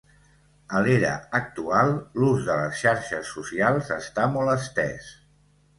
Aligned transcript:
A 0.77 0.79
l'era 0.87 1.11
actual, 1.41 1.93
l'ús 2.23 2.49
de 2.49 2.57
les 2.63 2.81
xarxes 2.83 3.33
socials 3.39 3.95
està 4.01 4.29
molt 4.39 4.57
estès. 4.59 5.17